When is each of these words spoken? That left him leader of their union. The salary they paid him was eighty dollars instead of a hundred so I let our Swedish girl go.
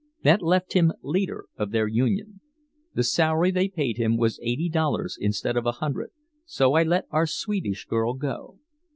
That 0.23 0.41
left 0.41 0.73
him 0.73 0.93
leader 1.03 1.45
of 1.57 1.69
their 1.69 1.85
union. 1.87 2.41
The 2.95 3.03
salary 3.03 3.51
they 3.51 3.67
paid 3.69 3.97
him 3.97 4.17
was 4.17 4.39
eighty 4.41 4.67
dollars 4.67 5.15
instead 5.21 5.55
of 5.55 5.67
a 5.67 5.73
hundred 5.73 6.09
so 6.43 6.73
I 6.73 6.81
let 6.81 7.05
our 7.11 7.27
Swedish 7.27 7.85
girl 7.85 8.15
go. 8.15 8.57